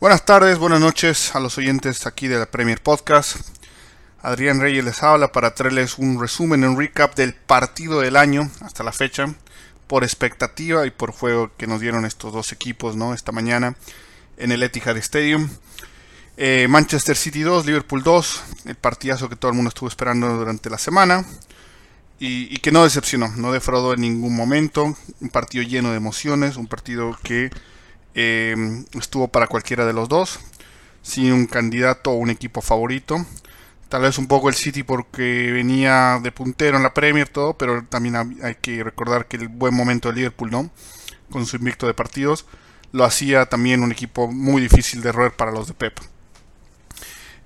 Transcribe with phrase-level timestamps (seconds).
[0.00, 3.36] Buenas tardes, buenas noches a los oyentes aquí de la Premier Podcast.
[4.22, 8.82] Adrián Reyes les habla para traerles un resumen, un recap del partido del año hasta
[8.82, 9.34] la fecha,
[9.86, 13.12] por expectativa y por juego que nos dieron estos dos equipos ¿no?
[13.12, 13.76] esta mañana
[14.38, 15.50] en el Etihad Stadium.
[16.38, 20.70] Eh, Manchester City 2, Liverpool 2, el partidazo que todo el mundo estuvo esperando durante
[20.70, 21.26] la semana
[22.18, 26.56] y, y, que no decepcionó, no defraudó en ningún momento, un partido lleno de emociones,
[26.56, 27.50] un partido que
[28.14, 30.40] eh, estuvo para cualquiera de los dos,
[31.02, 33.24] sin un candidato o un equipo favorito.
[33.88, 37.84] Tal vez un poco el City porque venía de puntero en la Premier, todo, pero
[37.84, 40.70] también hay que recordar que el buen momento de Liverpool, ¿no?
[41.30, 42.46] Con su invicto de partidos,
[42.92, 45.98] lo hacía también un equipo muy difícil de roer para los de Pep.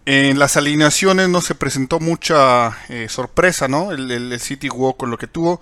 [0.07, 3.91] En las alineaciones no se presentó mucha eh, sorpresa, ¿no?
[3.93, 5.61] El, el, City jugó con lo que tuvo.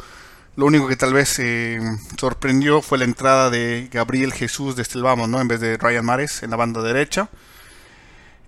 [0.55, 1.80] Lo único que tal vez eh,
[2.19, 5.41] sorprendió fue la entrada de Gabriel Jesús de Estelvamos, ¿no?
[5.41, 7.30] En vez de Ryan Mares en la banda derecha.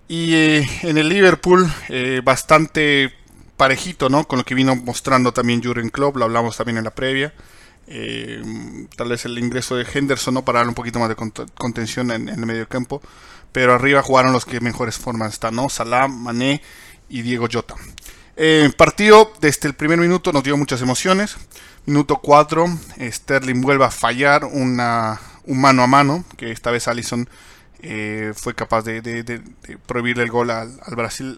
[0.06, 3.10] Y eh, en el Liverpool, eh, bastante
[3.56, 4.28] parejito, ¿no?
[4.28, 7.32] Con lo que vino mostrando también Jurgen Klopp, lo hablamos también en la previa.
[8.96, 10.44] Tal vez el ingreso de Henderson, ¿no?
[10.44, 11.16] Para darle un poquito más de
[11.54, 13.00] contención en, en el medio campo.
[13.50, 15.70] Pero arriba jugaron los que mejores formas están, ¿no?
[15.70, 16.60] Salah, Mané
[17.08, 17.76] y Diego Jota.
[18.36, 21.36] El partido desde el primer minuto nos dio muchas emociones.
[21.86, 22.66] Minuto 4,
[23.00, 27.28] Sterling vuelve a fallar una, un mano a mano, que esta vez Allison
[27.80, 29.40] eh, fue capaz de, de,
[29.86, 31.36] prohibirle el gol al, Brasil,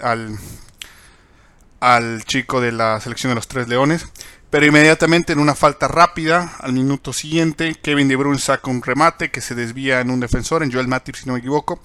[1.80, 4.06] al chico de la selección de los Tres Leones.
[4.48, 9.30] Pero inmediatamente en una falta rápida, al minuto siguiente, Kevin De Bruyne saca un remate
[9.30, 11.80] que se desvía en un defensor, en Joel Matip si no me equivoco.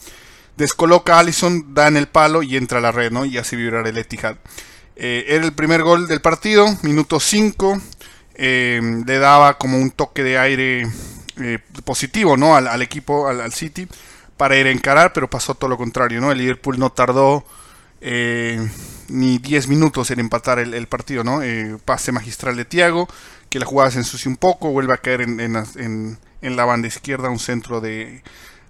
[0.55, 3.25] Descoloca a Allison, da en el palo y entra a la red, ¿no?
[3.25, 4.37] Y hace vibrar el Etihad.
[5.03, 7.81] Eh, era el primer gol del partido, minuto 5
[8.35, 10.87] eh, le daba como un toque de aire
[11.41, 12.55] eh, positivo ¿no?
[12.55, 13.87] al, equipo, al, City,
[14.37, 16.21] para ir a encarar, pero pasó todo lo contrario.
[16.21, 16.31] ¿no?
[16.31, 17.43] El Liverpool no tardó
[17.99, 21.23] ni 10 minutos en empatar el, partido.
[21.23, 21.41] ¿no?
[21.83, 23.07] Pase magistral de Thiago,
[23.49, 27.31] que la jugada se ensucia un poco, vuelve a caer en, en la banda izquierda,
[27.31, 28.21] un centro de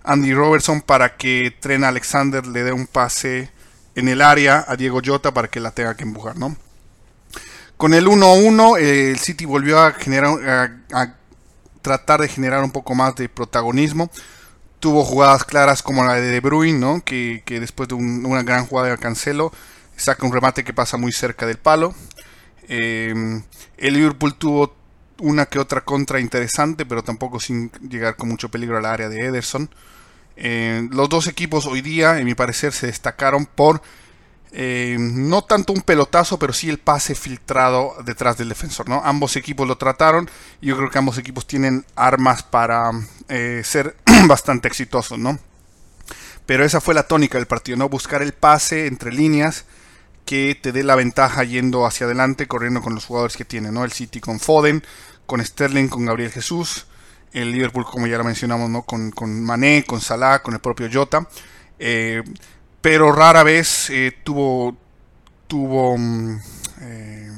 [0.05, 3.49] Andy Robertson para que Tren Alexander le dé un pase
[3.95, 6.55] en el área a Diego Jota para que la tenga que empujar, ¿no?
[7.77, 10.37] Con el 1-1, eh, el City volvió a generar
[10.93, 11.15] a,
[11.81, 14.11] tratar de generar un poco más de protagonismo.
[14.79, 17.03] Tuvo jugadas claras como la de De Bruyne, ¿no?
[17.03, 19.51] que, que después de un, una gran jugada de Cancelo
[19.95, 21.95] saca un remate que pasa muy cerca del palo.
[22.67, 23.13] Eh,
[23.77, 24.75] el Liverpool tuvo
[25.19, 29.25] una que otra contra interesante, pero tampoco sin llegar con mucho peligro al área de
[29.27, 29.69] Ederson.
[30.43, 33.83] Eh, los dos equipos hoy día, en mi parecer, se destacaron por
[34.53, 38.89] eh, no tanto un pelotazo, pero sí el pase filtrado detrás del defensor.
[38.89, 39.03] ¿no?
[39.05, 40.27] Ambos equipos lo trataron
[40.59, 42.89] y yo creo que ambos equipos tienen armas para
[43.29, 43.95] eh, ser
[44.27, 45.19] bastante exitosos.
[45.19, 45.37] ¿no?
[46.47, 47.87] Pero esa fue la tónica del partido, ¿no?
[47.87, 49.65] buscar el pase entre líneas
[50.25, 53.71] que te dé la ventaja yendo hacia adelante, corriendo con los jugadores que tiene.
[53.71, 53.83] ¿no?
[53.83, 54.83] El City con Foden,
[55.27, 56.87] con Sterling, con Gabriel Jesús.
[57.33, 58.83] El Liverpool, como ya lo mencionamos, ¿no?
[58.83, 61.27] con, con Mané, con Salah, con el propio Jota.
[61.79, 62.21] Eh,
[62.81, 64.75] pero rara vez eh, tuvo
[65.47, 65.95] tuvo
[66.81, 67.29] eh,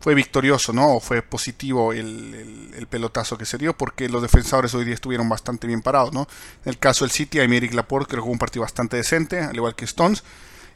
[0.00, 4.86] fue victorioso no o fue positivo el, pelotazo que se dio porque los defensores hoy
[4.86, 6.26] día estuvieron bastante bien parados no
[6.64, 9.54] en el caso del City hay Eric Laporte que jugó un partido bastante decente al
[9.54, 10.24] igual que Stones.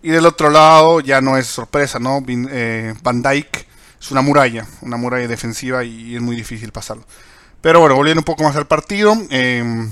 [0.05, 3.67] Y del otro lado ya no es sorpresa no eh, Van Dyke
[4.01, 7.05] es una muralla una muralla defensiva y es muy difícil pasarlo
[7.63, 9.89] pero bueno volviendo un poco más al partido eh,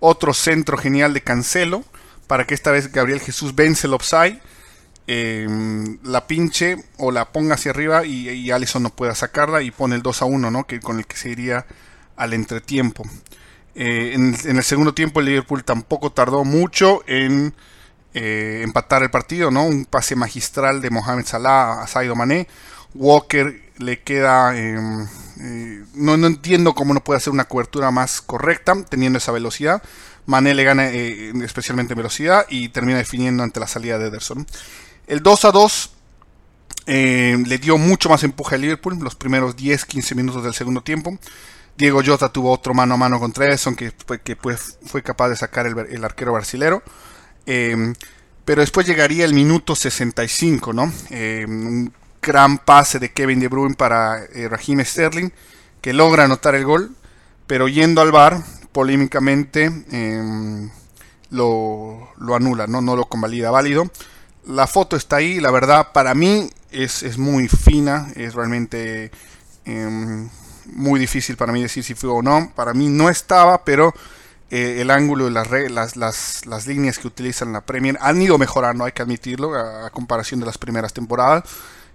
[0.00, 1.84] otro centro genial de Cancelo
[2.26, 4.40] para que esta vez Gabriel Jesús vence el offside,
[5.06, 5.46] eh,
[6.02, 9.94] la pinche o la ponga hacia arriba y, y Allison no pueda sacarla y pone
[9.94, 10.64] el 2 a 1, ¿no?
[10.64, 11.66] que, con el que se iría
[12.16, 13.04] al entretiempo.
[13.74, 17.54] Eh, en, en, el segundo tiempo el Liverpool tampoco tardó mucho en
[18.14, 19.64] eh, empatar el partido, ¿no?
[19.66, 22.48] Un pase magistral de Mohamed Salah a Saido Mané.
[22.94, 24.56] Walker le queda...
[24.56, 25.06] Em,
[25.40, 29.82] eh, no, no entiendo cómo no puede hacer una cobertura más correcta teniendo esa velocidad.
[30.24, 34.46] Mané le gana eh, especialmente en velocidad y termina definiendo ante la salida de Ederson.
[35.06, 35.90] El 2 a 2
[36.86, 41.16] eh, le dio mucho más empuje a Liverpool los primeros 10-15 minutos del segundo tiempo.
[41.76, 43.92] Diego Jota tuvo otro mano a mano contra Ederson que,
[44.24, 46.82] que pues, fue capaz de sacar el, el arquero brasilero.
[47.44, 47.92] Eh,
[48.44, 50.92] pero después llegaría el minuto 65, ¿no?
[52.26, 55.30] Gran pase de Kevin De Bruyne para eh, Raheem Sterling
[55.80, 56.94] que logra anotar el gol,
[57.46, 58.42] pero yendo al bar
[58.72, 60.68] polémicamente eh,
[61.30, 62.82] lo, lo, anula, ¿no?
[62.82, 63.90] no lo convalida válido.
[64.46, 69.12] La foto está ahí, la verdad para mí es, es muy fina, es realmente
[69.64, 70.28] eh,
[70.66, 72.52] muy difícil para mí decir si fue o no.
[72.54, 73.94] Para mí no estaba, pero
[74.50, 78.84] eh, el ángulo y las, las, las, líneas que utilizan la Premier han ido mejorando,
[78.84, 81.44] hay que admitirlo, a, comparación de las primeras temporadas.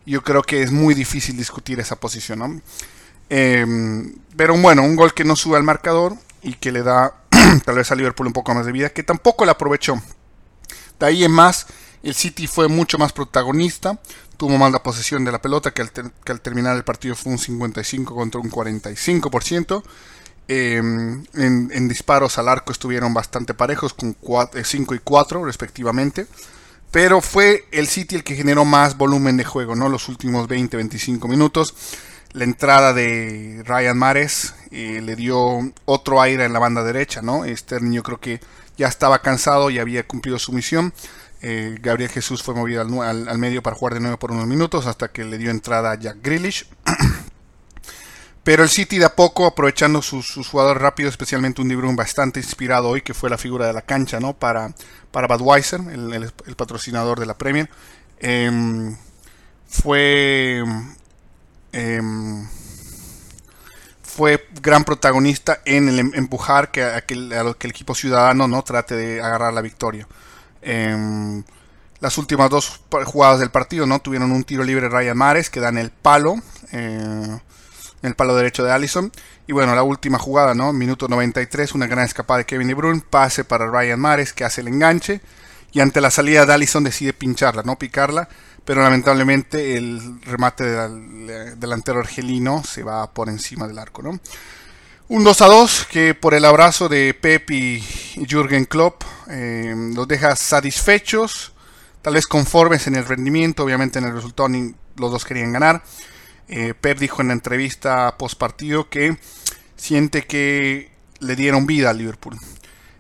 [0.05, 2.39] Yo creo que es muy difícil discutir esa posición.
[2.39, 2.61] ¿no?
[3.29, 7.15] Em, pero bueno, un gol que no sube al marcador y que le da
[7.65, 10.01] tal vez a Liverpool un poco más de vida, que tampoco le aprovechó.
[10.99, 11.67] De ahí en más,
[12.03, 13.99] el City fue mucho más protagonista,
[14.37, 17.31] tuvo más la posesión de la pelota, que al, que al terminar el partido fue
[17.31, 19.83] un 55 contra un 45%.
[20.47, 26.27] Em, en, disparos al arco estuvieron bastante parejos, con 5 eh, y 4 respectivamente.
[26.91, 29.87] Pero fue el City el que generó más volumen de juego, ¿no?
[29.87, 31.73] Los últimos 20-25 minutos.
[32.33, 37.45] La entrada de Ryan Mares eh, le dio otro aire en la banda derecha, ¿no?
[37.45, 38.41] Este niño creo que
[38.77, 40.93] ya estaba cansado y había cumplido su misión.
[41.41, 44.85] Eh, Gabriel Jesús fue movido al, al, medio para jugar de nuevo por unos minutos
[44.85, 46.67] hasta que le dio entrada a Jack Grealish.
[48.43, 52.89] Pero el City de a poco, aprovechando sus, jugadores rápidos, especialmente un De bastante inspirado
[52.89, 54.33] hoy, que fue la figura de la cancha, ¿no?
[54.33, 54.73] Para,
[55.11, 57.69] para Budweiser, el, patrocinador de la Premier.
[58.19, 58.95] Em,
[59.67, 60.63] fue.
[61.71, 62.47] Em,
[64.03, 68.47] fue gran protagonista en el em, empujar que, a, que, lo que el equipo ciudadano
[68.47, 70.07] no trate de agarrar la victoria.
[71.99, 75.77] las últimas dos jugadas del partido no tuvieron un tiro libre Ryan Mares que dan
[75.77, 76.35] el palo.
[76.71, 77.39] Eh,
[78.01, 79.11] en el palo derecho de Allison.
[79.47, 80.73] Y bueno, la última jugada, ¿no?
[80.73, 84.61] Minuto 93, una gran escapada de Kevin De Bruyne, pase para Ryan Mares que hace
[84.61, 85.21] el enganche.
[85.73, 88.27] Y ante la salida de Allison decide pincharla, no picarla.
[88.65, 94.19] Pero lamentablemente el remate del delantero argelino se va por encima del arco, ¿no?
[95.07, 97.81] Un 2 a 2 que por el abrazo de Pep y
[98.29, 101.51] Jürgen Klopp eh, los deja satisfechos,
[102.01, 104.47] tal vez conformes en el rendimiento, obviamente en el resultado
[104.95, 105.83] los dos querían ganar.
[106.47, 109.17] Eh, Pep dijo en la entrevista post partido que
[109.77, 112.37] siente que le dieron vida al Liverpool.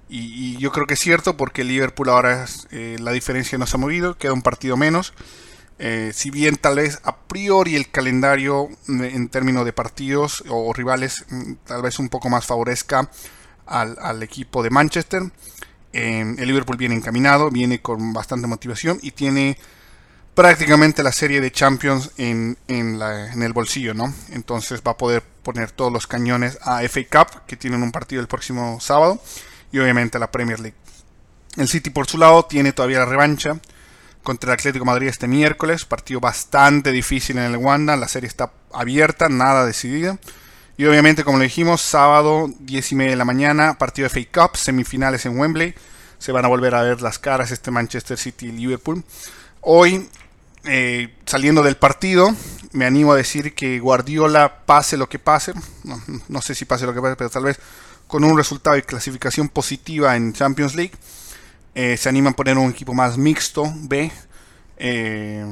[0.09, 3.79] Y, yo creo que es cierto porque Liverpool ahora eh, la diferencia no se ha
[3.79, 5.13] movido, queda un partido menos.
[5.79, 10.71] Eh, si bien tal vez a priori el calendario mm, en términos de partidos o
[10.73, 13.09] rivales mm, tal vez un poco más favorezca
[13.65, 15.23] al, equipo de Manchester,
[15.93, 19.57] el Liverpool viene encaminado, viene con bastante motivación y tiene
[20.33, 24.13] prácticamente la serie de Champions en, el bolsillo, ¿no?
[24.31, 28.21] Entonces va a poder poner todos los cañones a FA Cup, que tienen un partido
[28.21, 29.21] el próximo sábado,
[29.71, 30.77] y obviamente a la Premier League.
[31.57, 33.59] El City por su lado tiene todavía la revancha
[34.23, 38.51] contra el Atlético Madrid este miércoles, partido bastante difícil en el Wanda, la serie está
[38.71, 40.17] abierta, nada decidida.
[40.77, 44.47] Y obviamente, como le dijimos, sábado 10 y media de la mañana, partido de FA
[44.47, 45.75] Cup, semifinales en Wembley.
[46.17, 49.03] Se van a volver a ver las caras este Manchester City y Liverpool.
[49.61, 50.07] Hoy
[50.63, 52.29] eh, saliendo del partido,
[52.73, 55.53] me animo a decir que Guardiola pase lo que pase,
[56.27, 57.59] no, sé si pase lo que pase, pero tal vez
[58.05, 60.93] con un resultado de clasificación positiva en Champions League,
[61.73, 64.11] eh, se anima a poner un equipo más mixto B
[64.77, 65.45] eh,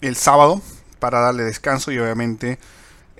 [0.00, 0.62] el sábado
[0.98, 2.58] para darle descanso y obviamente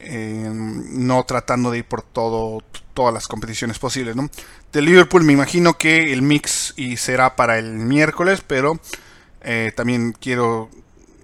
[0.04, 2.60] no tratando de ir por todo,
[2.92, 4.16] todas las competiciones posibles.
[4.72, 8.80] De Liverpool me imagino que el mix y será para el miércoles, pero
[9.76, 10.70] también quiero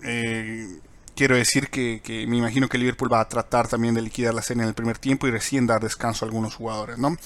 [0.03, 0.79] eh,
[1.15, 4.63] quiero decir que, me imagino que Liverpool va a tratar también de liquidar la serie
[4.63, 7.17] en el primer tiempo y recién dar descanso a algunos jugadores, ¿no?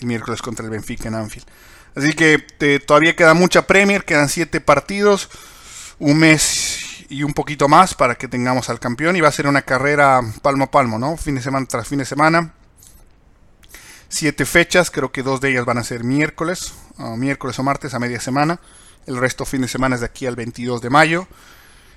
[0.00, 1.46] El miércoles contra el Benfica en Anfield.
[1.94, 2.38] Así que
[2.86, 5.28] todavía queda mucha Premier, quedan 7 partidos,
[5.98, 9.48] un mes y un poquito más para que tengamos al campeón y va a ser
[9.48, 11.16] una carrera palmo a palmo, ¿no?
[11.16, 12.54] Fin de semana tras fin de semana.
[14.08, 16.72] Siete fechas, creo que dos de ellas van a ser miércoles,
[17.16, 18.60] miércoles o martes a media semana.
[19.06, 21.28] El resto fin de semana es de aquí al 22 de mayo.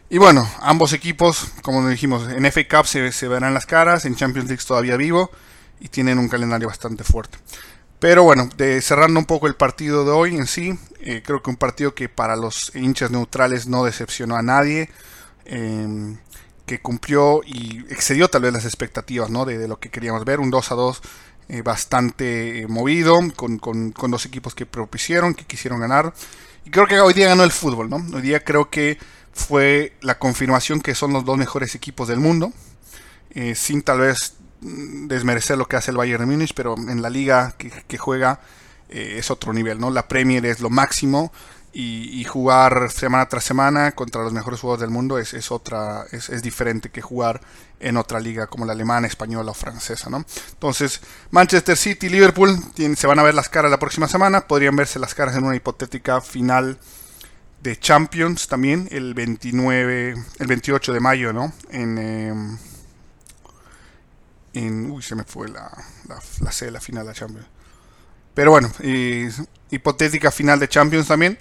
[0.09, 4.47] Y bueno, ambos equipos, como dijimos, en FA Cup se, verán las caras, en Champions
[4.47, 5.31] League todavía vivo
[5.79, 7.37] y tienen un calendario bastante fuerte.
[7.99, 11.49] Pero bueno, de, cerrando un poco el partido de hoy en sí, eh, creo que
[11.49, 14.89] un partido que para los hinchas neutrales no decepcionó a nadie,
[15.45, 16.17] em,
[16.65, 19.45] que cumplió y excedió tal vez las expectativas ¿no?
[19.45, 21.01] de, lo que queríamos ver, un 2 a 2
[21.49, 26.13] eh, bastante eh, movido, con, con, con, dos equipos que propusieron, que quisieron ganar.
[26.65, 27.97] Y creo que hoy día ganó el fútbol, ¿no?
[28.13, 28.97] Hoy día creo que
[29.33, 32.53] fue la confirmación que son los dos mejores equipos del mundo,
[33.31, 37.09] eh, sin tal vez mm, desmerecer lo que hace el Bayern Múnich, pero en la
[37.09, 38.39] liga que, juega
[38.89, 39.89] eh, es otro nivel, ¿no?
[39.89, 41.31] La Premier es lo máximo
[41.75, 46.89] y, jugar semana tras semana contra los mejores jugadores del mundo es, otra, es, diferente
[46.89, 47.41] que jugar
[47.79, 50.23] en otra liga como la alemana, española o francesa, ¿no?
[50.51, 52.59] Entonces, Manchester City Liverpool
[52.95, 55.55] se van a ver las caras la próxima semana, podrían verse las caras en una
[55.55, 56.77] hipotética final
[57.63, 61.53] de Champions también el 29, el 28 de mayo, ¿no?
[61.69, 62.57] En, em,
[64.53, 65.71] en uy, se me fue la,
[66.07, 67.47] la, la, la final de Champions.
[68.33, 68.71] Pero bueno,
[69.69, 71.37] hipotética final de Champions también.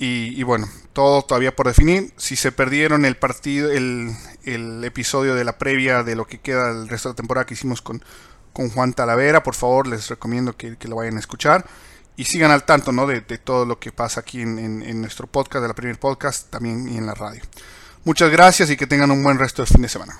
[0.00, 2.12] Y, bueno, todo todavía por definir.
[2.16, 4.14] Si se perdieron el partido, el,
[4.84, 7.82] episodio de la previa de lo que queda del resto de la temporada que hicimos
[7.82, 8.04] con,
[8.52, 11.66] con Juan Talavera, por favor les recomiendo que, lo vayan a escuchar.
[12.18, 13.06] Y sigan al tanto ¿no?
[13.06, 16.92] de, todo lo que pasa aquí en, en nuestro podcast, de la Premier Podcast, también
[16.92, 17.40] y en la radio.
[18.04, 20.18] Muchas gracias y que tengan un buen resto de fin de semana.